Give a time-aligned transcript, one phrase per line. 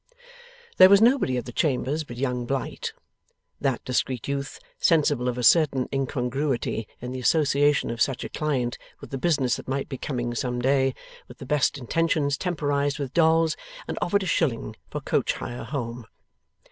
[0.77, 2.91] There was nobody at the chambers but Young Blight.
[3.59, 8.79] That discreet youth, sensible of a certain incongruity in the association of such a client
[8.99, 10.95] with the business that might be coming some day,
[11.27, 13.55] with the best intentions temporized with Dolls,
[13.87, 16.07] and offered a shilling for coach hire home.